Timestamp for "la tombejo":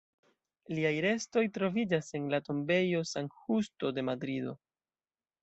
2.35-3.03